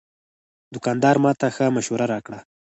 [0.73, 2.39] دوکاندار ماته ښه مشوره راکړه.